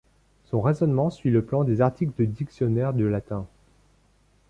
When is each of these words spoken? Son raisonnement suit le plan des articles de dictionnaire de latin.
Son 0.45 0.61
raisonnement 0.63 1.11
suit 1.11 1.29
le 1.29 1.43
plan 1.45 1.63
des 1.63 1.79
articles 1.79 2.13
de 2.17 2.25
dictionnaire 2.25 2.95
de 2.95 3.05
latin. 3.05 3.45